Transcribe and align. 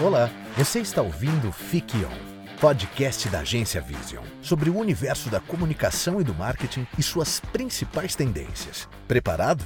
Olá, 0.00 0.30
você 0.56 0.78
está 0.78 1.02
ouvindo 1.02 1.50
Fique 1.50 1.96
On, 2.04 2.58
podcast 2.60 3.28
da 3.30 3.40
agência 3.40 3.80
Vision, 3.80 4.22
sobre 4.40 4.70
o 4.70 4.78
universo 4.78 5.28
da 5.28 5.40
comunicação 5.40 6.20
e 6.20 6.24
do 6.24 6.32
marketing 6.32 6.86
e 6.96 7.02
suas 7.02 7.40
principais 7.40 8.14
tendências. 8.14 8.88
Preparado? 9.08 9.64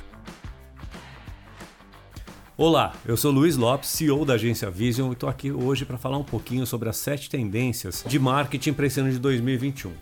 Olá, 2.56 2.94
eu 3.04 3.14
sou 3.14 3.30
Luiz 3.30 3.58
Lopes, 3.58 3.90
CEO 3.90 4.24
da 4.24 4.32
agência 4.32 4.70
Vision 4.70 5.10
e 5.10 5.12
estou 5.12 5.28
aqui 5.28 5.52
hoje 5.52 5.84
para 5.84 5.98
falar 5.98 6.16
um 6.16 6.24
pouquinho 6.24 6.66
sobre 6.66 6.88
as 6.88 6.96
sete 6.96 7.28
tendências 7.28 8.02
de 8.08 8.18
marketing 8.18 8.72
para 8.72 8.86
esse 8.86 9.00
ano 9.00 9.12
de 9.12 9.18
2021. 9.18 9.92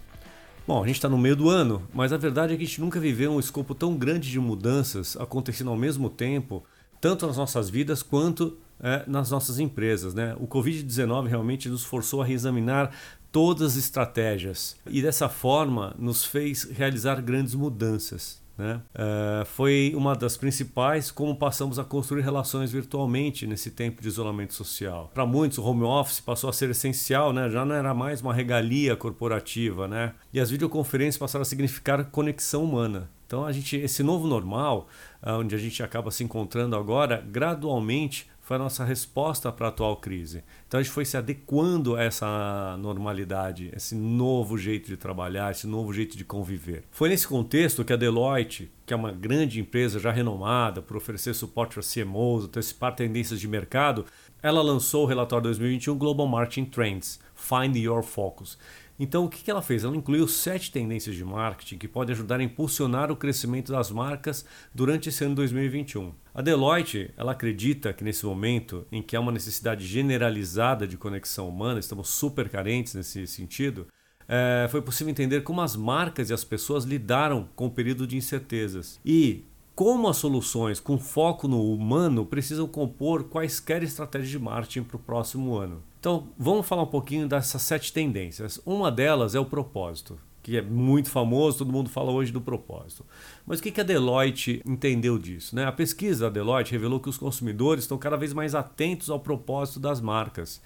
Bom, 0.65 0.85
a 0.85 0.87
gente 0.87 0.95
está 0.95 1.09
no 1.09 1.19
meio 1.19 1.35
do 1.35 1.51
ano, 1.51 1.83
mas 1.93 2.13
a 2.13 2.17
verdade 2.17 2.55
é 2.55 2.57
que 2.57 2.63
a 2.63 2.67
gente 2.67 2.81
nunca 2.81 3.01
viveu 3.01 3.33
um 3.33 3.41
escopo 3.41 3.75
tão 3.75 3.97
grande 3.97 4.31
de 4.31 4.39
mudanças 4.39 5.17
acontecendo 5.17 5.71
ao 5.71 5.77
mesmo 5.77 6.09
tempo, 6.09 6.63
tanto 7.01 7.27
nas 7.27 7.37
nossas 7.37 7.69
vidas 7.69 8.01
quanto 8.01 8.57
é, 8.83 9.05
nas 9.07 9.31
nossas 9.31 9.59
empresas. 9.59 10.15
Né? 10.15 10.35
O 10.39 10.47
Covid-19 10.47 11.27
realmente 11.27 11.69
nos 11.69 11.85
forçou 11.85 12.23
a 12.23 12.25
reexaminar 12.25 12.91
todas 13.31 13.73
as 13.73 13.77
estratégias 13.77 14.77
e 14.87 15.01
dessa 15.01 15.29
forma 15.29 15.95
nos 15.99 16.25
fez 16.25 16.65
realizar 16.65 17.21
grandes 17.21 17.55
mudanças. 17.55 18.41
Né? 18.61 18.79
Uh, 18.95 19.47
foi 19.47 19.95
uma 19.97 20.15
das 20.15 20.37
principais 20.37 21.11
como 21.11 21.35
passamos 21.35 21.79
a 21.79 21.85
construir 21.85 22.21
relações 22.21 22.71
virtualmente 22.71 23.47
nesse 23.47 23.71
tempo 23.71 24.03
de 24.03 24.09
isolamento 24.09 24.53
social. 24.53 25.11
Para 25.15 25.25
muitos, 25.25 25.57
o 25.57 25.65
home 25.65 25.83
office 25.83 26.21
passou 26.21 26.51
a 26.51 26.53
ser 26.53 26.69
essencial, 26.69 27.33
né? 27.33 27.49
já 27.49 27.65
não 27.65 27.75
era 27.75 27.95
mais 27.95 28.21
uma 28.21 28.35
regalia 28.35 28.95
corporativa. 28.95 29.89
Né? 29.89 30.13
E 30.31 30.39
as 30.39 30.51
videoconferências 30.51 31.17
passaram 31.17 31.43
a 31.43 31.47
significar 31.47 32.05
conexão 32.11 32.63
humana. 32.63 33.09
Então, 33.27 33.47
a 33.47 33.53
gente, 33.53 33.77
esse 33.77 34.03
novo 34.03 34.27
normal, 34.27 34.89
uh, 35.23 35.39
onde 35.39 35.55
a 35.55 35.59
gente 35.59 35.83
acaba 35.83 36.11
se 36.11 36.23
encontrando 36.23 36.77
agora, 36.77 37.25
gradualmente 37.27 38.29
foi 38.51 38.57
a 38.57 38.59
nossa 38.59 38.85
resposta 38.85 39.53
para 39.53 39.67
a 39.67 39.69
atual 39.69 39.95
crise. 39.99 40.43
Então 40.67 40.81
a 40.81 40.83
gente 40.83 40.93
foi 40.93 41.05
se 41.05 41.17
adequando 41.17 41.95
a 41.95 42.03
essa 42.03 42.77
normalidade, 42.81 43.71
esse 43.73 43.95
novo 43.95 44.59
jeito 44.59 44.89
de 44.89 44.97
trabalhar, 44.97 45.53
esse 45.53 45.69
novo 45.69 45.93
jeito 45.93 46.17
de 46.17 46.25
conviver. 46.25 46.83
Foi 46.91 47.09
nesse 47.09 47.29
contexto 47.29 47.85
que 47.85 47.93
a 47.93 47.97
Deloitte, 47.97 48.69
que 48.85 48.93
é 48.93 48.97
uma 48.97 49.13
grande 49.13 49.61
empresa 49.61 50.01
já 50.01 50.11
renomada 50.11 50.83
por 50.83 50.97
oferecer 50.97 51.33
suporte 51.33 51.79
a 51.79 51.83
CMOs, 51.83 52.47
antecipar 52.47 52.97
tendências 52.97 53.39
de 53.39 53.47
mercado, 53.47 54.05
ela 54.43 54.61
lançou 54.63 55.05
o 55.05 55.07
relatório 55.07 55.45
2021 55.45 55.97
Global 55.97 56.27
Marketing 56.27 56.65
Trends, 56.65 57.21
Find 57.37 57.77
Your 57.77 58.03
Focus. 58.03 58.59
Então, 59.03 59.25
o 59.25 59.31
que 59.31 59.51
ela 59.51 59.63
fez? 59.63 59.83
Ela 59.83 59.97
incluiu 59.97 60.29
sete 60.29 60.71
tendências 60.71 61.17
de 61.17 61.25
marketing 61.25 61.79
que 61.79 61.89
podem 61.89 62.13
ajudar 62.13 62.39
a 62.39 62.43
impulsionar 62.43 63.11
o 63.11 63.17
crescimento 63.17 63.73
das 63.73 63.91
marcas 63.91 64.45
durante 64.75 65.09
esse 65.09 65.25
ano 65.25 65.35
2021. 65.37 66.13
A 66.35 66.43
Deloitte 66.43 67.11
ela 67.17 67.33
acredita 67.33 67.95
que 67.95 68.05
nesse 68.05 68.27
momento 68.27 68.87
em 68.93 69.01
que 69.03 69.17
há 69.17 69.21
uma 69.21 69.33
necessidade 69.33 69.87
generalizada 69.87 70.87
de 70.87 70.99
conexão 70.99 71.49
humana, 71.49 71.81
estamos 71.81 72.11
super 72.11 72.51
carentes 72.51 72.93
nesse 72.93 73.27
sentido, 73.27 73.87
é, 74.29 74.69
foi 74.71 74.83
possível 74.83 75.11
entender 75.11 75.41
como 75.45 75.63
as 75.63 75.75
marcas 75.75 76.29
e 76.29 76.35
as 76.35 76.45
pessoas 76.45 76.85
lidaram 76.85 77.49
com 77.57 77.69
o 77.69 77.71
período 77.71 78.07
de 78.07 78.19
incertezas 78.19 79.01
e 79.03 79.47
como 79.75 80.09
as 80.09 80.19
soluções 80.19 80.79
com 80.79 80.99
foco 80.99 81.49
no 81.49 81.73
humano 81.73 82.27
precisam 82.27 82.69
compor 82.69 83.25
quaisquer 83.25 83.83
estratégias 83.83 84.29
de 84.29 84.39
marketing 84.39 84.83
para 84.83 84.97
o 84.99 85.01
próximo 85.01 85.57
ano. 85.57 85.83
Então, 86.01 86.31
vamos 86.39 86.67
falar 86.67 86.85
um 86.85 86.87
pouquinho 86.87 87.29
dessas 87.29 87.61
sete 87.61 87.93
tendências. 87.93 88.59
Uma 88.65 88.91
delas 88.91 89.35
é 89.35 89.39
o 89.39 89.45
propósito, 89.45 90.19
que 90.43 90.57
é 90.57 90.63
muito 90.63 91.11
famoso, 91.11 91.59
todo 91.59 91.71
mundo 91.71 91.91
fala 91.91 92.11
hoje 92.11 92.33
do 92.33 92.41
propósito. 92.41 93.05
Mas 93.47 93.59
o 93.59 93.63
que 93.63 93.79
a 93.79 93.85
Deloitte 93.85 94.63
entendeu 94.65 95.19
disso? 95.19 95.55
Né? 95.55 95.67
A 95.67 95.73
pesquisa 95.73 96.25
da 96.25 96.31
Deloitte 96.31 96.73
revelou 96.73 97.01
que 97.01 97.11
os 97.11 97.19
consumidores 97.19 97.85
estão 97.85 97.99
cada 97.99 98.17
vez 98.17 98.33
mais 98.33 98.55
atentos 98.55 99.11
ao 99.11 99.21
propósito 99.21 99.79
das 99.79 100.01
marcas, 100.01 100.63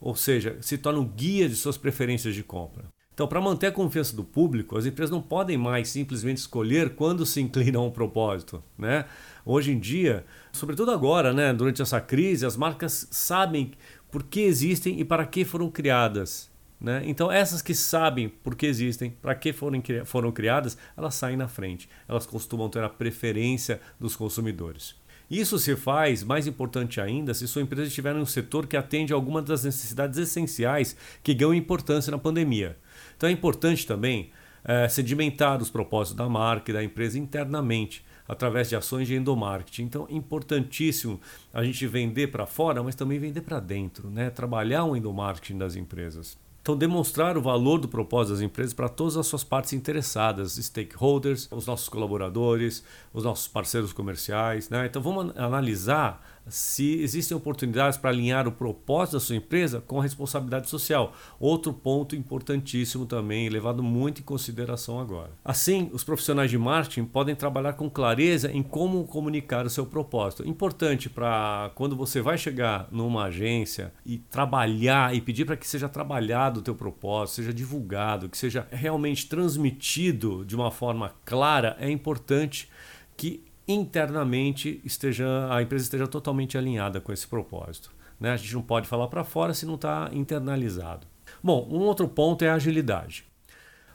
ou 0.00 0.16
seja, 0.16 0.56
se 0.62 0.78
tornam 0.78 1.04
guia 1.04 1.46
de 1.50 1.54
suas 1.54 1.76
preferências 1.76 2.34
de 2.34 2.42
compra. 2.42 2.86
Então, 3.18 3.26
para 3.26 3.40
manter 3.40 3.66
a 3.66 3.72
confiança 3.72 4.14
do 4.14 4.22
público, 4.22 4.78
as 4.78 4.86
empresas 4.86 5.10
não 5.10 5.20
podem 5.20 5.58
mais 5.58 5.88
simplesmente 5.88 6.36
escolher 6.36 6.94
quando 6.94 7.26
se 7.26 7.40
inclinam 7.40 7.82
ao 7.82 7.90
propósito. 7.90 8.62
Né? 8.78 9.06
Hoje 9.44 9.72
em 9.72 9.78
dia, 9.78 10.24
sobretudo 10.52 10.92
agora, 10.92 11.32
né, 11.32 11.52
durante 11.52 11.82
essa 11.82 12.00
crise, 12.00 12.46
as 12.46 12.56
marcas 12.56 13.08
sabem 13.10 13.72
por 14.10 14.22
que 14.22 14.40
existem 14.40 15.00
e 15.00 15.04
para 15.04 15.26
que 15.26 15.44
foram 15.44 15.70
criadas. 15.70 16.50
Né? 16.80 17.02
Então, 17.06 17.30
essas 17.30 17.60
que 17.60 17.74
sabem 17.74 18.28
por 18.28 18.54
que 18.54 18.66
existem, 18.66 19.10
para 19.10 19.34
que 19.34 19.52
foram, 19.52 19.82
foram 20.04 20.30
criadas, 20.30 20.78
elas 20.96 21.14
saem 21.14 21.36
na 21.36 21.48
frente. 21.48 21.88
Elas 22.06 22.26
costumam 22.26 22.68
ter 22.68 22.84
a 22.84 22.88
preferência 22.88 23.80
dos 23.98 24.14
consumidores. 24.14 24.94
Isso 25.30 25.58
se 25.58 25.76
faz, 25.76 26.24
mais 26.24 26.46
importante 26.46 27.00
ainda, 27.00 27.34
se 27.34 27.46
sua 27.46 27.60
empresa 27.60 27.88
estiver 27.88 28.16
em 28.16 28.20
um 28.20 28.26
setor 28.26 28.66
que 28.66 28.76
atende 28.76 29.12
a 29.12 29.16
alguma 29.16 29.42
das 29.42 29.62
necessidades 29.62 30.18
essenciais 30.18 30.96
que 31.22 31.34
ganham 31.34 31.52
importância 31.52 32.10
na 32.10 32.16
pandemia. 32.16 32.78
Então 33.14 33.28
é 33.28 33.32
importante 33.32 33.86
também 33.86 34.30
é, 34.64 34.88
sedimentar 34.88 35.60
os 35.60 35.68
propósitos 35.68 36.16
da 36.16 36.28
marca 36.28 36.70
e 36.70 36.74
da 36.74 36.82
empresa 36.82 37.18
internamente, 37.18 38.04
através 38.28 38.68
de 38.68 38.76
ações 38.76 39.08
de 39.08 39.16
endomarketing. 39.16 39.84
Então, 39.84 40.06
importantíssimo 40.10 41.18
a 41.52 41.64
gente 41.64 41.86
vender 41.86 42.28
para 42.28 42.44
fora, 42.46 42.82
mas 42.82 42.94
também 42.94 43.18
vender 43.18 43.40
para 43.40 43.58
dentro, 43.58 44.10
né? 44.10 44.28
trabalhar 44.28 44.84
o 44.84 44.94
endomarketing 44.94 45.56
das 45.56 45.74
empresas. 45.74 46.36
Então, 46.60 46.76
demonstrar 46.76 47.38
o 47.38 47.40
valor 47.40 47.78
do 47.78 47.88
propósito 47.88 48.34
das 48.34 48.42
empresas 48.42 48.74
para 48.74 48.90
todas 48.90 49.16
as 49.16 49.26
suas 49.26 49.42
partes 49.42 49.72
interessadas, 49.72 50.56
stakeholders, 50.56 51.48
os 51.50 51.66
nossos 51.66 51.88
colaboradores, 51.88 52.84
os 53.10 53.24
nossos 53.24 53.48
parceiros 53.48 53.90
comerciais. 53.90 54.68
Né? 54.68 54.84
Então, 54.84 55.00
vamos 55.00 55.34
analisar 55.38 56.22
se 56.50 57.00
existem 57.00 57.36
oportunidades 57.36 57.98
para 57.98 58.10
alinhar 58.10 58.46
o 58.46 58.52
propósito 58.52 59.14
da 59.14 59.20
sua 59.20 59.36
empresa 59.36 59.80
com 59.80 59.98
a 60.00 60.02
responsabilidade 60.02 60.68
social. 60.68 61.14
Outro 61.38 61.72
ponto 61.72 62.16
importantíssimo 62.16 63.06
também, 63.06 63.48
levado 63.48 63.82
muito 63.82 64.20
em 64.20 64.24
consideração 64.24 65.00
agora. 65.00 65.30
Assim, 65.44 65.90
os 65.92 66.04
profissionais 66.04 66.50
de 66.50 66.58
marketing 66.58 67.04
podem 67.04 67.34
trabalhar 67.34 67.74
com 67.74 67.88
clareza 67.88 68.50
em 68.50 68.62
como 68.62 69.04
comunicar 69.04 69.66
o 69.66 69.70
seu 69.70 69.86
propósito. 69.86 70.46
Importante 70.48 71.08
para 71.08 71.70
quando 71.74 71.96
você 71.96 72.20
vai 72.20 72.38
chegar 72.38 72.88
numa 72.90 73.24
agência 73.24 73.92
e 74.04 74.18
trabalhar 74.18 75.14
e 75.14 75.20
pedir 75.20 75.44
para 75.44 75.56
que 75.56 75.66
seja 75.66 75.88
trabalhado 75.88 76.60
o 76.60 76.62
teu 76.62 76.74
propósito, 76.74 77.36
seja 77.36 77.52
divulgado, 77.52 78.28
que 78.28 78.38
seja 78.38 78.66
realmente 78.70 79.28
transmitido 79.28 80.44
de 80.44 80.54
uma 80.54 80.70
forma 80.70 81.12
clara, 81.24 81.76
é 81.80 81.90
importante 81.90 82.68
que 83.16 83.47
internamente 83.68 84.80
esteja 84.84 85.52
a 85.52 85.62
empresa 85.62 85.84
esteja 85.84 86.08
totalmente 86.08 86.56
alinhada 86.56 87.00
com 87.00 87.12
esse 87.12 87.26
propósito. 87.26 87.90
Né? 88.18 88.32
A 88.32 88.36
gente 88.36 88.54
não 88.54 88.62
pode 88.62 88.88
falar 88.88 89.08
para 89.08 89.22
fora 89.22 89.52
se 89.52 89.66
não 89.66 89.74
está 89.74 90.08
internalizado. 90.12 91.06
Bom, 91.42 91.68
um 91.70 91.80
outro 91.80 92.08
ponto 92.08 92.44
é 92.44 92.48
a 92.48 92.54
agilidade. 92.54 93.24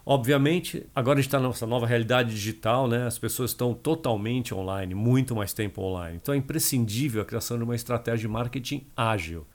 Obviamente, 0.05 0.85
agora 0.93 1.19
está 1.19 1.39
nossa 1.39 1.65
nova 1.65 1.87
realidade 1.87 2.29
digital, 2.29 2.87
né? 2.87 3.07
as 3.07 3.17
pessoas 3.17 3.51
estão 3.51 3.73
totalmente 3.73 4.53
online, 4.53 4.93
muito 4.93 5.33
mais 5.33 5.53
tempo 5.53 5.81
online. 5.81 6.19
Então 6.21 6.33
é 6.33 6.37
imprescindível 6.37 7.21
a 7.21 7.25
criação 7.25 7.57
de 7.57 7.63
uma 7.63 7.75
estratégia 7.75 8.19
de 8.19 8.27
marketing 8.27 8.85
ágil. 8.95 9.47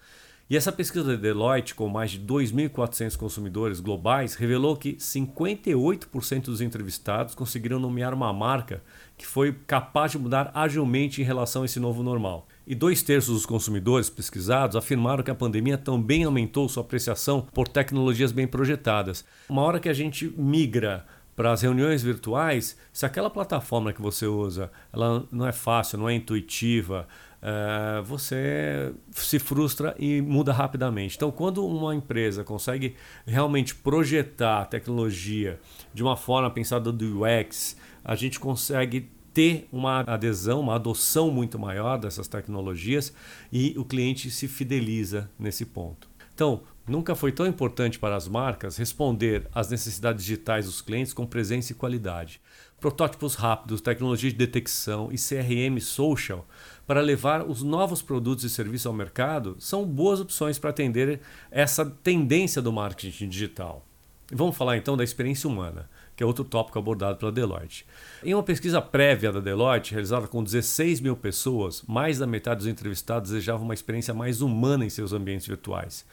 E 0.50 0.56
essa 0.56 0.72
pesquisa 0.72 1.04
da 1.04 1.14
Deloitte, 1.14 1.74
com 1.74 1.90
mais 1.90 2.12
de 2.12 2.20
2.400 2.20 3.18
consumidores 3.18 3.80
globais, 3.80 4.34
revelou 4.34 4.74
que 4.78 4.94
58% 4.94 6.44
dos 6.44 6.62
entrevistados 6.62 7.34
conseguiram 7.34 7.78
nomear 7.78 8.14
uma 8.14 8.32
marca 8.32 8.82
que 9.18 9.26
foi 9.26 9.52
capaz 9.66 10.12
de 10.12 10.18
mudar 10.18 10.50
agilmente 10.54 11.20
em 11.20 11.24
relação 11.24 11.62
a 11.62 11.64
esse 11.66 11.78
novo 11.78 12.02
normal. 12.02 12.48
E 12.66 12.74
dois 12.74 13.02
terços 13.02 13.34
dos 13.34 13.44
consumidores 13.44 14.08
pesquisados 14.08 14.74
afirmaram 14.74 15.22
que 15.22 15.30
a 15.30 15.34
pandemia 15.34 15.76
também 15.76 16.24
aumentou 16.24 16.66
sua 16.66 16.82
apreciação 16.82 17.46
por 17.52 17.68
tecnologias 17.68 18.32
bem 18.32 18.46
projetadas. 18.46 19.26
Uma 19.50 19.62
hora 19.62 19.78
que 19.78 19.88
a 19.88 19.94
gente 19.94 20.32
migra 20.34 21.04
para 21.38 21.52
as 21.52 21.62
reuniões 21.62 22.02
virtuais, 22.02 22.76
se 22.92 23.06
aquela 23.06 23.30
plataforma 23.30 23.92
que 23.92 24.02
você 24.02 24.26
usa 24.26 24.72
ela 24.92 25.24
não 25.30 25.46
é 25.46 25.52
fácil, 25.52 25.96
não 25.96 26.08
é 26.08 26.14
intuitiva, 26.16 27.06
uh, 27.40 28.02
você 28.02 28.92
se 29.12 29.38
frustra 29.38 29.94
e 30.00 30.20
muda 30.20 30.52
rapidamente. 30.52 31.14
Então, 31.14 31.30
quando 31.30 31.64
uma 31.64 31.94
empresa 31.94 32.42
consegue 32.42 32.96
realmente 33.24 33.72
projetar 33.72 34.62
a 34.62 34.64
tecnologia 34.64 35.60
de 35.94 36.02
uma 36.02 36.16
forma 36.16 36.50
pensada 36.50 36.90
do 36.90 37.22
UX, 37.22 37.76
a 38.04 38.16
gente 38.16 38.40
consegue 38.40 39.08
ter 39.32 39.68
uma 39.70 40.00
adesão, 40.00 40.58
uma 40.58 40.74
adoção 40.74 41.30
muito 41.30 41.56
maior 41.56 41.98
dessas 41.98 42.26
tecnologias 42.26 43.14
e 43.52 43.74
o 43.78 43.84
cliente 43.84 44.28
se 44.28 44.48
fideliza 44.48 45.30
nesse 45.38 45.64
ponto. 45.64 46.10
Então, 46.34 46.62
nunca 46.88 47.14
foi 47.14 47.30
tão 47.30 47.46
importante 47.46 47.98
para 47.98 48.16
as 48.16 48.26
marcas 48.26 48.76
responder 48.76 49.46
às 49.54 49.70
necessidades 49.70 50.24
digitais 50.24 50.66
dos 50.66 50.80
clientes 50.80 51.12
com 51.12 51.26
presença 51.26 51.72
e 51.72 51.74
qualidade. 51.74 52.40
Protótipos 52.80 53.34
rápidos, 53.34 53.80
tecnologia 53.80 54.30
de 54.30 54.36
detecção 54.36 55.10
e 55.12 55.16
CRM 55.16 55.80
social 55.80 56.46
para 56.86 57.00
levar 57.00 57.44
os 57.44 57.62
novos 57.62 58.00
produtos 58.00 58.44
e 58.44 58.50
serviços 58.50 58.86
ao 58.86 58.92
mercado 58.92 59.56
são 59.58 59.84
boas 59.84 60.20
opções 60.20 60.58
para 60.58 60.70
atender 60.70 61.20
essa 61.50 61.84
tendência 61.84 62.62
do 62.62 62.72
marketing 62.72 63.28
digital. 63.28 63.84
Vamos 64.32 64.56
falar 64.56 64.76
então 64.76 64.96
da 64.96 65.04
experiência 65.04 65.48
humana 65.48 65.88
que 66.18 66.24
é 66.24 66.26
outro 66.26 66.42
tópico 66.42 66.76
abordado 66.76 67.16
pela 67.16 67.30
Deloitte. 67.30 67.86
Em 68.24 68.34
uma 68.34 68.42
pesquisa 68.42 68.82
prévia 68.82 69.30
da 69.30 69.38
Deloitte, 69.38 69.92
realizada 69.92 70.26
com 70.26 70.42
16 70.42 71.00
mil 71.00 71.16
pessoas, 71.16 71.84
mais 71.86 72.18
da 72.18 72.26
metade 72.26 72.58
dos 72.58 72.66
entrevistados 72.66 73.30
desejavam 73.30 73.64
uma 73.64 73.72
experiência 73.72 74.12
mais 74.12 74.40
humana 74.40 74.84
em 74.84 74.90
seus 74.90 75.12
ambientes 75.12 75.46
virtuais. 75.46 76.04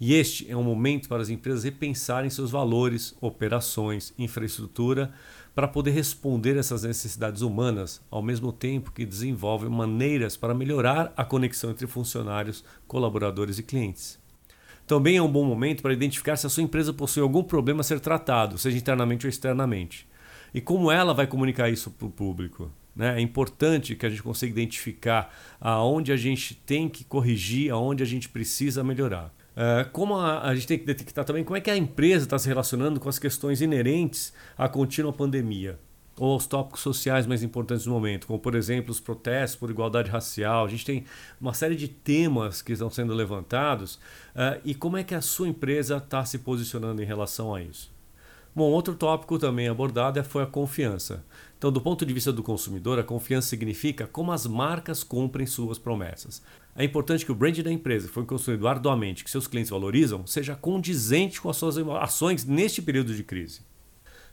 E 0.00 0.14
este 0.14 0.50
é 0.50 0.56
um 0.56 0.62
momento 0.62 1.08
para 1.08 1.22
as 1.22 1.28
empresas 1.28 1.64
repensarem 1.64 2.28
seus 2.28 2.50
valores, 2.50 3.14
operações, 3.20 4.12
infraestrutura, 4.18 5.12
para 5.54 5.68
poder 5.68 5.92
responder 5.92 6.56
essas 6.56 6.82
necessidades 6.82 7.42
humanas, 7.42 8.02
ao 8.10 8.20
mesmo 8.20 8.52
tempo 8.52 8.90
que 8.90 9.06
desenvolvem 9.06 9.70
maneiras 9.70 10.36
para 10.36 10.54
melhorar 10.54 11.12
a 11.16 11.24
conexão 11.24 11.70
entre 11.70 11.86
funcionários, 11.86 12.64
colaboradores 12.88 13.58
e 13.58 13.62
clientes. 13.62 14.18
Também 14.86 15.16
é 15.16 15.22
um 15.22 15.30
bom 15.30 15.44
momento 15.44 15.80
para 15.80 15.92
identificar 15.92 16.36
se 16.36 16.46
a 16.46 16.50
sua 16.50 16.62
empresa 16.62 16.92
possui 16.92 17.22
algum 17.22 17.42
problema 17.42 17.80
a 17.80 17.84
ser 17.84 18.00
tratado, 18.00 18.58
seja 18.58 18.76
internamente 18.76 19.26
ou 19.26 19.30
externamente. 19.30 20.06
E 20.52 20.60
como 20.60 20.90
ela 20.90 21.14
vai 21.14 21.26
comunicar 21.26 21.70
isso 21.70 21.90
para 21.90 22.06
o 22.06 22.10
público. 22.10 22.70
Né? 22.94 23.16
É 23.16 23.20
importante 23.20 23.96
que 23.96 24.04
a 24.04 24.10
gente 24.10 24.22
consiga 24.22 24.52
identificar 24.52 25.34
aonde 25.60 26.12
a 26.12 26.16
gente 26.16 26.54
tem 26.54 26.88
que 26.88 27.02
corrigir, 27.04 27.72
aonde 27.72 28.02
a 28.02 28.06
gente 28.06 28.28
precisa 28.28 28.84
melhorar. 28.84 29.34
Uh, 29.54 29.88
como 29.92 30.16
a, 30.16 30.48
a, 30.48 30.54
gente 30.54 30.66
tem 30.66 30.78
que 30.78 30.84
detectar 30.84 31.24
também 31.24 31.44
como 31.44 31.56
é 31.56 31.60
que 31.60 31.70
a 31.70 31.76
empresa 31.76 32.24
está 32.24 32.36
se 32.38 32.48
relacionando 32.48 32.98
com 32.98 33.08
as 33.08 33.20
questões 33.20 33.60
inerentes 33.60 34.32
à 34.58 34.68
contínua 34.68 35.12
pandemia 35.12 35.78
ou 36.18 36.32
aos 36.32 36.46
tópicos 36.46 36.80
sociais 36.80 37.26
mais 37.26 37.42
importantes 37.42 37.84
do 37.84 37.90
momento, 37.90 38.26
como 38.26 38.38
por 38.38 38.54
exemplo 38.54 38.90
os 38.90 39.00
protestos 39.00 39.58
por 39.58 39.70
igualdade 39.70 40.10
racial. 40.10 40.64
A 40.64 40.68
gente 40.68 40.84
tem 40.84 41.04
uma 41.40 41.54
série 41.54 41.76
de 41.76 41.88
temas 41.88 42.62
que 42.62 42.72
estão 42.72 42.90
sendo 42.90 43.14
levantados 43.14 43.94
uh, 44.34 44.60
e 44.64 44.74
como 44.74 44.96
é 44.96 45.04
que 45.04 45.14
a 45.14 45.20
sua 45.20 45.48
empresa 45.48 45.98
está 45.98 46.24
se 46.24 46.38
posicionando 46.38 47.02
em 47.02 47.06
relação 47.06 47.54
a 47.54 47.62
isso. 47.62 47.92
Bom, 48.54 48.70
outro 48.70 48.94
tópico 48.94 49.36
também 49.36 49.66
abordado 49.66 50.22
foi 50.22 50.44
a 50.44 50.46
confiança. 50.46 51.24
Então, 51.58 51.72
do 51.72 51.80
ponto 51.80 52.06
de 52.06 52.14
vista 52.14 52.32
do 52.32 52.42
consumidor, 52.42 53.00
a 53.00 53.02
confiança 53.02 53.48
significa 53.48 54.06
como 54.06 54.30
as 54.30 54.46
marcas 54.46 55.02
cumprem 55.02 55.44
suas 55.44 55.76
promessas. 55.76 56.40
É 56.76 56.82
importante 56.82 57.24
que 57.24 57.30
o 57.30 57.34
brand 57.34 57.56
da 57.60 57.70
empresa, 57.70 58.08
que 58.08 58.14
foi 58.14 58.24
construído 58.24 58.66
arduamente, 58.66 59.22
que 59.22 59.30
seus 59.30 59.46
clientes 59.46 59.70
valorizam, 59.70 60.26
seja 60.26 60.56
condizente 60.56 61.40
com 61.40 61.48
as 61.48 61.56
suas 61.56 61.78
ações 61.78 62.44
neste 62.44 62.82
período 62.82 63.14
de 63.14 63.22
crise. 63.22 63.60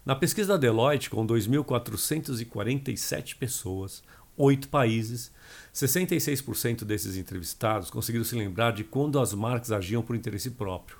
Na 0.03 0.15
pesquisa 0.15 0.53
da 0.53 0.57
Deloitte, 0.57 1.11
com 1.11 1.27
2.447 1.27 3.35
pessoas, 3.35 4.01
oito 4.35 4.69
países, 4.69 5.31
66% 5.71 6.83
desses 6.83 7.15
entrevistados 7.15 7.91
conseguiram 7.91 8.25
se 8.25 8.35
lembrar 8.35 8.71
de 8.71 8.83
quando 8.83 9.19
as 9.19 9.35
marcas 9.35 9.71
agiam 9.71 10.01
por 10.01 10.15
interesse 10.15 10.49
próprio, 10.49 10.97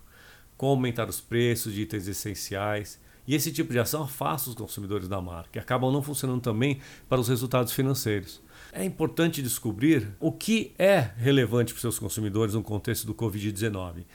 como 0.56 0.74
aumentar 0.74 1.10
os 1.10 1.20
preços 1.20 1.74
de 1.74 1.82
itens 1.82 2.08
essenciais, 2.08 3.00
e 3.28 3.36
esse 3.36 3.52
tipo 3.52 3.72
de 3.72 3.80
ação 3.80 4.04
afasta 4.04 4.50
os 4.50 4.56
consumidores 4.56 5.08
da 5.08 5.22
marca 5.22 5.58
e 5.58 5.60
acabam 5.60 5.92
não 5.92 6.02
funcionando 6.02 6.42
também 6.42 6.80
para 7.08 7.22
os 7.22 7.28
resultados 7.28 7.74
financeiros. 7.74 8.42
É 8.72 8.84
importante 8.84 9.42
descobrir 9.42 10.16
o 10.20 10.32
que 10.32 10.74
é 10.78 11.12
relevante 11.18 11.74
para 11.74 11.82
seus 11.82 12.00
consumidores 12.00 12.54
no 12.54 12.64
contexto 12.64 13.06
do 13.06 13.14
Covid-19 13.14 14.06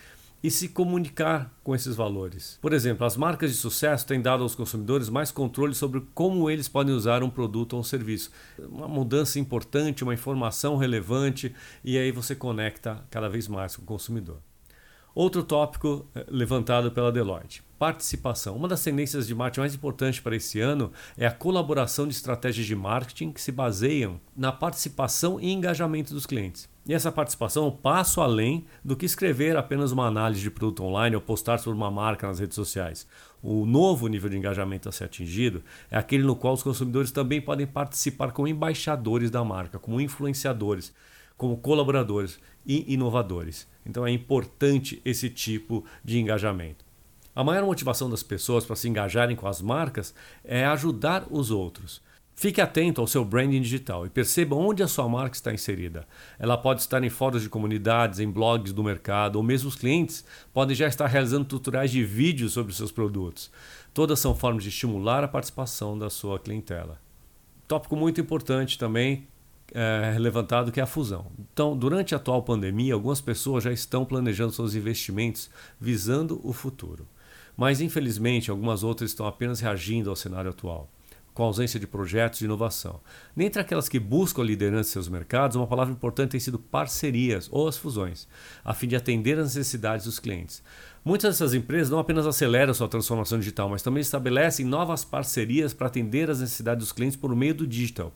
e 0.42 0.50
se 0.50 0.68
comunicar 0.68 1.52
com 1.64 1.74
esses 1.74 1.96
valores. 1.96 2.58
Por 2.60 2.72
exemplo, 2.72 3.04
as 3.04 3.16
marcas 3.16 3.50
de 3.50 3.56
sucesso 3.56 4.06
têm 4.06 4.20
dado 4.20 4.42
aos 4.42 4.54
consumidores 4.54 5.08
mais 5.08 5.30
controle 5.30 5.74
sobre 5.74 6.02
como 6.14 6.48
eles 6.48 6.68
podem 6.68 6.94
usar 6.94 7.22
um 7.22 7.30
produto 7.30 7.72
ou 7.72 7.80
um 7.80 7.82
serviço. 7.82 8.30
Uma 8.58 8.86
mudança 8.88 9.38
importante, 9.38 10.04
uma 10.04 10.14
informação 10.14 10.76
relevante 10.76 11.54
e 11.82 11.98
aí 11.98 12.12
você 12.12 12.34
conecta 12.34 13.04
cada 13.10 13.28
vez 13.28 13.48
mais 13.48 13.76
com 13.76 13.82
o 13.82 13.86
consumidor. 13.86 14.38
Outro 15.16 15.42
tópico 15.42 16.04
eh, 16.14 16.26
levantado 16.28 16.92
pela 16.92 17.10
Deloitte: 17.10 17.62
participação. 17.78 18.54
Uma 18.54 18.68
das 18.68 18.84
tendências 18.84 19.26
de 19.26 19.34
marketing 19.34 19.60
mais 19.60 19.74
importantes 19.74 20.20
para 20.20 20.36
esse 20.36 20.60
ano 20.60 20.92
é 21.16 21.26
a 21.26 21.30
colaboração 21.30 22.06
de 22.06 22.12
estratégias 22.12 22.66
de 22.66 22.76
marketing 22.76 23.32
que 23.32 23.40
se 23.40 23.50
baseiam 23.50 24.20
na 24.36 24.52
participação 24.52 25.40
e 25.40 25.50
engajamento 25.50 26.12
dos 26.12 26.26
clientes. 26.26 26.68
E 26.84 26.92
essa 26.92 27.10
participação 27.10 27.66
é 27.66 27.70
passo 27.70 28.20
além 28.20 28.66
do 28.84 28.94
que 28.94 29.06
escrever 29.06 29.56
apenas 29.56 29.90
uma 29.90 30.06
análise 30.06 30.42
de 30.42 30.50
produto 30.50 30.84
online 30.84 31.16
ou 31.16 31.22
postar 31.22 31.56
sobre 31.60 31.78
uma 31.78 31.90
marca 31.90 32.26
nas 32.26 32.38
redes 32.38 32.54
sociais. 32.54 33.06
O 33.42 33.64
novo 33.64 34.08
nível 34.08 34.28
de 34.28 34.36
engajamento 34.36 34.86
a 34.86 34.92
ser 34.92 35.04
atingido 35.04 35.64
é 35.90 35.96
aquele 35.96 36.24
no 36.24 36.36
qual 36.36 36.52
os 36.52 36.62
consumidores 36.62 37.10
também 37.10 37.40
podem 37.40 37.66
participar 37.66 38.32
como 38.32 38.48
embaixadores 38.48 39.30
da 39.30 39.42
marca, 39.42 39.78
como 39.78 39.98
influenciadores 39.98 40.92
como 41.36 41.56
colaboradores 41.56 42.38
e 42.64 42.92
inovadores. 42.92 43.68
Então 43.86 44.06
é 44.06 44.10
importante 44.10 45.00
esse 45.04 45.30
tipo 45.30 45.84
de 46.04 46.18
engajamento. 46.18 46.84
A 47.34 47.44
maior 47.44 47.64
motivação 47.64 48.10
das 48.10 48.22
pessoas 48.22 48.64
para 48.64 48.76
se 48.76 48.88
engajarem 48.88 49.36
com 49.36 49.46
as 49.46 49.60
marcas 49.60 50.14
é 50.42 50.64
ajudar 50.64 51.26
os 51.30 51.50
outros. 51.50 52.02
Fique 52.34 52.60
atento 52.60 53.00
ao 53.00 53.06
seu 53.06 53.24
branding 53.24 53.62
digital 53.62 54.04
e 54.04 54.10
perceba 54.10 54.54
onde 54.54 54.82
a 54.82 54.88
sua 54.88 55.08
marca 55.08 55.36
está 55.36 55.54
inserida. 55.54 56.06
Ela 56.38 56.58
pode 56.58 56.82
estar 56.82 57.02
em 57.02 57.08
fóruns 57.08 57.42
de 57.42 57.48
comunidades, 57.48 58.20
em 58.20 58.30
blogs 58.30 58.74
do 58.74 58.84
mercado, 58.84 59.36
ou 59.36 59.42
mesmo 59.42 59.70
os 59.70 59.76
clientes 59.76 60.22
podem 60.52 60.76
já 60.76 60.86
estar 60.86 61.06
realizando 61.06 61.46
tutoriais 61.46 61.90
de 61.90 62.04
vídeos 62.04 62.52
sobre 62.52 62.74
seus 62.74 62.92
produtos. 62.92 63.50
Todas 63.94 64.18
são 64.20 64.34
formas 64.34 64.62
de 64.62 64.68
estimular 64.68 65.24
a 65.24 65.28
participação 65.28 65.98
da 65.98 66.10
sua 66.10 66.38
clientela. 66.38 67.00
Tópico 67.66 67.96
muito 67.96 68.20
importante 68.20 68.78
também 68.78 69.26
é, 69.72 70.16
levantado 70.18 70.70
que 70.70 70.80
é 70.80 70.82
a 70.82 70.86
fusão. 70.86 71.26
Então, 71.52 71.76
durante 71.76 72.14
a 72.14 72.18
atual 72.18 72.42
pandemia, 72.42 72.94
algumas 72.94 73.20
pessoas 73.20 73.64
já 73.64 73.72
estão 73.72 74.04
planejando 74.04 74.52
seus 74.52 74.74
investimentos 74.74 75.50
visando 75.80 76.40
o 76.42 76.52
futuro. 76.52 77.06
Mas, 77.56 77.80
infelizmente, 77.80 78.50
algumas 78.50 78.82
outras 78.82 79.10
estão 79.10 79.26
apenas 79.26 79.60
reagindo 79.60 80.10
ao 80.10 80.16
cenário 80.16 80.50
atual, 80.50 80.90
com 81.32 81.42
a 81.42 81.46
ausência 81.46 81.80
de 81.80 81.86
projetos 81.86 82.38
de 82.38 82.44
inovação. 82.44 83.00
Dentre 83.34 83.60
aquelas 83.60 83.88
que 83.88 83.98
buscam 83.98 84.42
a 84.42 84.44
liderança 84.44 84.90
em 84.90 84.92
seus 84.92 85.08
mercados, 85.08 85.56
uma 85.56 85.66
palavra 85.66 85.92
importante 85.92 86.32
tem 86.32 86.40
sido 86.40 86.58
parcerias 86.58 87.48
ou 87.50 87.66
as 87.66 87.78
fusões, 87.78 88.28
a 88.62 88.74
fim 88.74 88.88
de 88.88 88.96
atender 88.96 89.38
às 89.38 89.54
necessidades 89.54 90.04
dos 90.04 90.18
clientes. 90.18 90.62
Muitas 91.02 91.34
dessas 91.34 91.54
empresas 91.54 91.88
não 91.88 91.98
apenas 91.98 92.26
aceleram 92.26 92.74
sua 92.74 92.88
transformação 92.88 93.38
digital, 93.38 93.68
mas 93.70 93.82
também 93.82 94.00
estabelecem 94.00 94.66
novas 94.66 95.04
parcerias 95.04 95.72
para 95.72 95.86
atender 95.86 96.28
às 96.28 96.40
necessidades 96.40 96.84
dos 96.84 96.92
clientes 96.92 97.16
por 97.16 97.34
meio 97.34 97.54
do 97.54 97.66
digital. 97.66 98.12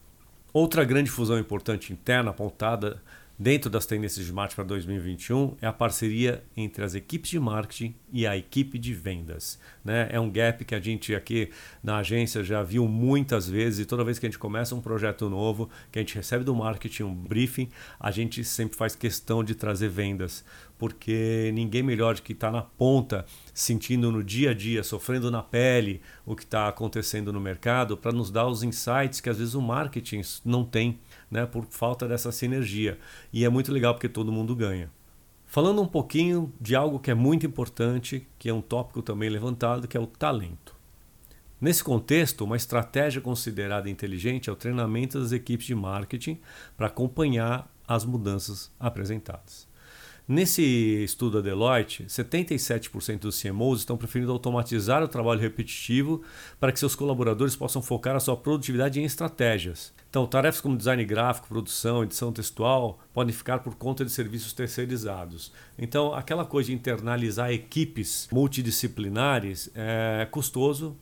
Outra 0.52 0.85
grande 0.85 1.11
fusão 1.11 1.38
importante 1.38 1.93
interna 1.93 2.31
apontada 2.31 3.00
dentro 3.40 3.70
das 3.70 3.87
tendências 3.87 4.26
de 4.26 4.31
marketing 4.34 4.56
para 4.56 4.64
2021 4.64 5.56
é 5.62 5.66
a 5.66 5.72
parceria 5.72 6.44
entre 6.54 6.84
as 6.84 6.94
equipes 6.94 7.31
de 7.31 7.40
marketing 7.40 7.94
e 8.12 8.26
a 8.26 8.37
equipe 8.37 8.78
de 8.78 8.92
vendas. 8.92 9.58
Né? 9.82 10.10
É 10.12 10.20
um 10.20 10.31
gap 10.31 10.62
que 10.62 10.75
a 10.75 10.81
gente 10.81 11.14
aqui 11.14 11.48
na 11.82 11.96
agência 11.96 12.44
já 12.44 12.62
viu 12.62 12.87
muitas 12.87 13.48
vezes 13.48 13.81
e 13.81 13.84
toda 13.87 14.04
vez 14.04 14.19
que 14.19 14.26
a 14.26 14.28
gente 14.28 14.38
começa 14.38 14.75
um 14.75 14.81
projeto 14.82 15.31
novo, 15.31 15.70
que 15.90 15.98
a 15.98 16.02
gente 16.02 16.14
recebe 16.14 16.44
do 16.44 16.54
marketing 16.54 17.04
um 17.04 17.14
briefing, 17.14 17.70
a 17.98 18.10
gente 18.10 18.44
sempre 18.44 18.76
faz 18.76 18.94
questão 18.94 19.43
de 19.43 19.55
trazer 19.55 19.88
vendas, 19.88 20.44
porque 20.76 21.50
ninguém 21.55 21.82
melhor 21.82 22.17
do 22.17 22.20
que 22.20 22.34
está 22.34 22.50
na 22.50 22.60
ponta, 22.60 23.24
sentindo 23.55 24.12
no 24.12 24.22
dia 24.22 24.50
a 24.50 24.55
dia, 24.55 24.82
sofrendo 24.82 25.31
na 25.31 25.43
pele 25.43 26.03
o 26.26 26.36
que 26.36 26.43
está 26.43 26.69
acontecendo 26.69 27.32
no 27.32 27.41
mercado, 27.41 27.96
para 27.96 28.12
nos 28.12 28.31
dar 28.31 28.46
os 28.46 28.62
insights 28.62 29.19
que 29.19 29.31
às 29.31 29.38
vezes 29.38 29.55
o 29.55 29.62
marketing 29.62 30.20
não 30.44 30.62
tem, 30.62 30.98
né, 31.31 31.46
por 31.46 31.65
falta 31.67 32.08
dessa 32.08 32.32
sinergia. 32.32 32.99
E 33.32 33.44
é 33.44 33.49
muito 33.49 33.72
legal 33.72 33.94
porque 33.94 34.08
todo 34.08 34.32
mundo 34.32 34.56
ganha. 34.56 34.91
Falando 35.46 35.82
um 35.82 35.87
pouquinho 35.87 36.53
de 36.60 36.77
algo 36.77 36.99
que 36.99 37.10
é 37.10 37.15
muito 37.15 37.46
importante, 37.46 38.27
que 38.39 38.49
é 38.49 38.55
um 38.55 38.60
tópico 38.60 39.03
também 39.03 39.29
levantado, 39.29 39.89
que 39.89 39.96
é 39.96 40.01
o 40.01 40.06
talento. 40.06 40.77
Nesse 41.60 41.84
contexto, 41.84 42.44
uma 42.44 42.56
estratégia 42.56 43.20
considerada 43.20 43.91
inteligente 43.91 44.49
é 44.49 44.53
o 44.53 44.56
treinamento 44.56 45.20
das 45.20 45.32
equipes 45.32 45.67
de 45.67 45.75
marketing 45.75 46.41
para 46.77 46.87
acompanhar 46.87 47.70
as 47.87 48.05
mudanças 48.05 48.72
apresentadas. 48.79 49.69
Nesse 50.32 50.63
estudo 51.03 51.43
da 51.43 51.49
Deloitte, 51.49 52.05
77% 52.05 53.19
dos 53.19 53.43
CMOs 53.43 53.81
estão 53.81 53.96
preferindo 53.96 54.31
automatizar 54.31 55.03
o 55.03 55.08
trabalho 55.08 55.41
repetitivo 55.41 56.22
para 56.60 56.70
que 56.70 56.79
seus 56.79 56.94
colaboradores 56.94 57.56
possam 57.56 57.82
focar 57.82 58.15
a 58.15 58.20
sua 58.20 58.37
produtividade 58.37 59.01
em 59.01 59.05
estratégias. 59.05 59.93
Então, 60.08 60.25
tarefas 60.29 60.60
como 60.60 60.77
design 60.77 61.05
gráfico, 61.05 61.49
produção, 61.49 62.05
edição 62.05 62.32
textual 62.32 63.01
podem 63.13 63.34
ficar 63.34 63.58
por 63.58 63.75
conta 63.75 64.05
de 64.05 64.13
serviços 64.13 64.53
terceirizados. 64.53 65.53
Então, 65.77 66.15
aquela 66.15 66.44
coisa 66.44 66.69
de 66.69 66.75
internalizar 66.75 67.51
equipes 67.51 68.29
multidisciplinares 68.31 69.69
é 69.75 70.29
custoso, 70.31 70.96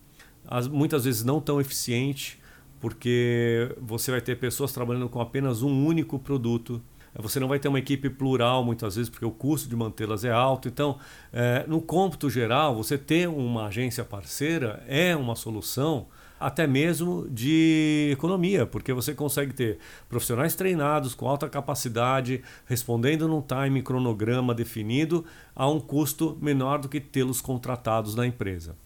muitas 0.71 1.05
vezes 1.05 1.23
não 1.23 1.39
tão 1.39 1.61
eficiente, 1.61 2.41
porque 2.81 3.77
você 3.79 4.11
vai 4.11 4.23
ter 4.23 4.39
pessoas 4.39 4.73
trabalhando 4.73 5.11
com 5.11 5.21
apenas 5.21 5.61
um 5.61 5.85
único 5.85 6.19
produto 6.19 6.81
você 7.15 7.41
não 7.41 7.49
vai 7.49 7.59
ter 7.59 7.69
uma 7.69 7.79
equipe 7.79 8.11
plural 8.11 8.65
muitas 8.65 8.97
vezes, 8.97 9.09
porque 9.11 9.25
o 9.25 9.31
custo 9.31 9.69
de 9.69 9.77
mantê-las 9.77 10.25
é 10.25 10.31
alto. 10.31 10.69
Então, 10.69 10.99
é, 11.33 11.65
no 11.67 11.81
cômputo 11.81 12.29
geral, 12.31 12.75
você 12.75 12.97
ter 12.99 13.29
uma 13.29 13.67
agência 13.67 14.05
parceira 14.05 14.83
é 14.87 15.15
uma 15.17 15.35
solução 15.35 16.07
até 16.41 16.67
mesmo 16.67 17.29
de 17.29 18.11
economia, 18.13 18.65
porque 18.65 18.93
você 18.93 19.13
consegue 19.13 19.53
ter 19.53 19.79
profissionais 20.09 20.55
treinados 20.55 21.15
com 21.15 21.29
alta 21.29 21.49
capacidade, 21.49 22.43
respondendo 22.67 23.27
num 23.27 23.43
time 23.43 23.83
cronograma 23.83 24.55
definido 24.55 25.25
a 25.55 25.69
um 25.69 25.81
custo 25.81 26.39
menor 26.41 26.79
do 26.79 26.89
que 26.89 27.01
tê-los 27.01 27.41
contratados 27.41 28.15
na 28.15 28.27
empresa. 28.27 28.77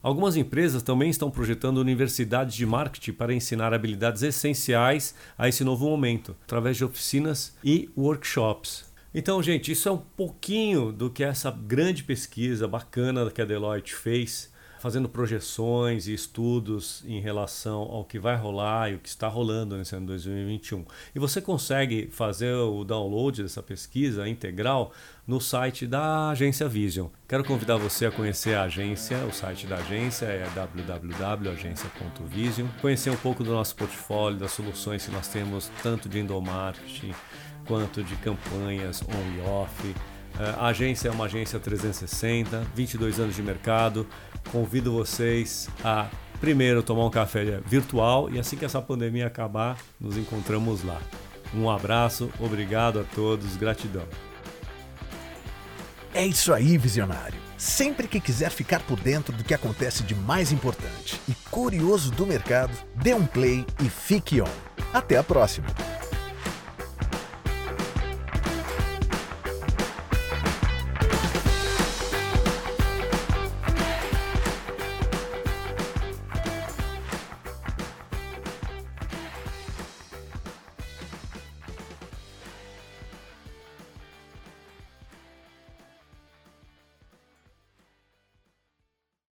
Algumas 0.00 0.36
empresas 0.36 0.82
também 0.82 1.10
estão 1.10 1.30
projetando 1.30 1.78
universidades 1.78 2.54
de 2.54 2.64
marketing 2.64 3.12
para 3.12 3.34
ensinar 3.34 3.74
habilidades 3.74 4.22
essenciais 4.22 5.14
a 5.36 5.48
esse 5.48 5.64
novo 5.64 5.88
momento, 5.88 6.36
através 6.44 6.76
de 6.76 6.84
oficinas 6.84 7.56
e 7.64 7.90
workshops. 7.96 8.86
Então, 9.12 9.42
gente, 9.42 9.72
isso 9.72 9.88
é 9.88 9.92
um 9.92 9.98
pouquinho 9.98 10.92
do 10.92 11.10
que 11.10 11.24
essa 11.24 11.50
grande 11.50 12.04
pesquisa 12.04 12.68
bacana 12.68 13.28
que 13.30 13.42
a 13.42 13.44
Deloitte 13.44 13.94
fez 13.94 14.52
fazendo 14.78 15.08
projeções 15.08 16.06
e 16.06 16.14
estudos 16.14 17.02
em 17.06 17.20
relação 17.20 17.82
ao 17.82 18.04
que 18.04 18.18
vai 18.18 18.36
rolar 18.36 18.90
e 18.90 18.94
o 18.94 18.98
que 18.98 19.08
está 19.08 19.28
rolando 19.28 19.76
nesse 19.76 19.94
ano 19.94 20.06
2021. 20.06 20.84
E 21.14 21.18
você 21.18 21.40
consegue 21.40 22.08
fazer 22.10 22.54
o 22.54 22.84
download 22.84 23.42
dessa 23.42 23.62
pesquisa 23.62 24.28
integral 24.28 24.92
no 25.26 25.40
site 25.40 25.86
da 25.86 26.30
Agência 26.30 26.68
Vision. 26.68 27.08
Quero 27.28 27.44
convidar 27.44 27.76
você 27.76 28.06
a 28.06 28.10
conhecer 28.10 28.54
a 28.54 28.62
agência, 28.62 29.18
o 29.26 29.32
site 29.32 29.66
da 29.66 29.76
agência 29.76 30.24
é 30.26 30.48
www.agência.vision, 30.54 32.66
conhecer 32.80 33.10
um 33.10 33.16
pouco 33.16 33.44
do 33.44 33.50
nosso 33.50 33.76
portfólio, 33.76 34.38
das 34.38 34.52
soluções 34.52 35.04
que 35.04 35.12
nós 35.12 35.28
temos 35.28 35.70
tanto 35.82 36.08
de 36.08 36.20
endomarketing 36.20 37.12
quanto 37.66 38.02
de 38.02 38.16
campanhas 38.16 39.02
on 39.02 39.36
e 39.36 39.40
off 39.46 39.94
a 40.58 40.68
agência 40.68 41.08
é 41.08 41.10
uma 41.10 41.24
agência 41.24 41.58
360, 41.58 42.66
22 42.74 43.18
anos 43.18 43.34
de 43.34 43.42
mercado. 43.42 44.06
Convido 44.52 44.92
vocês 44.92 45.68
a 45.84 46.08
primeiro 46.40 46.82
tomar 46.82 47.04
um 47.06 47.10
café 47.10 47.60
virtual 47.66 48.30
e 48.30 48.38
assim 48.38 48.56
que 48.56 48.64
essa 48.64 48.80
pandemia 48.80 49.26
acabar, 49.26 49.76
nos 50.00 50.16
encontramos 50.16 50.84
lá. 50.84 51.00
Um 51.54 51.68
abraço, 51.68 52.30
obrigado 52.38 53.00
a 53.00 53.04
todos, 53.04 53.56
gratidão. 53.56 54.06
É 56.14 56.26
isso 56.26 56.52
aí, 56.52 56.78
visionário. 56.78 57.38
Sempre 57.56 58.06
que 58.06 58.20
quiser 58.20 58.50
ficar 58.50 58.80
por 58.80 59.00
dentro 59.00 59.36
do 59.36 59.42
que 59.42 59.52
acontece 59.52 60.04
de 60.04 60.14
mais 60.14 60.52
importante 60.52 61.20
e 61.28 61.34
curioso 61.50 62.10
do 62.12 62.24
mercado, 62.24 62.72
dê 62.94 63.14
um 63.14 63.26
play 63.26 63.66
e 63.82 63.88
fique 63.88 64.40
on. 64.40 64.46
Até 64.92 65.16
a 65.16 65.24
próxima! 65.24 65.66